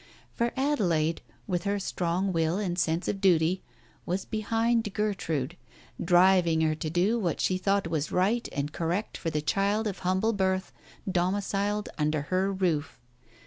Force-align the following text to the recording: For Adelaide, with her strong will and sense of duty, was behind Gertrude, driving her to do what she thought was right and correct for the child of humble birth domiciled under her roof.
For 0.33 0.51
Adelaide, 0.57 1.21
with 1.45 1.63
her 1.65 1.77
strong 1.77 2.33
will 2.33 2.57
and 2.57 2.75
sense 2.79 3.07
of 3.07 3.21
duty, 3.21 3.61
was 4.03 4.25
behind 4.25 4.91
Gertrude, 4.95 5.55
driving 6.03 6.61
her 6.61 6.73
to 6.73 6.89
do 6.89 7.19
what 7.19 7.39
she 7.39 7.59
thought 7.59 7.85
was 7.87 8.11
right 8.11 8.49
and 8.51 8.73
correct 8.73 9.15
for 9.15 9.29
the 9.29 9.43
child 9.43 9.85
of 9.85 9.99
humble 9.99 10.33
birth 10.33 10.73
domiciled 11.07 11.87
under 11.99 12.21
her 12.33 12.51
roof. 12.51 12.99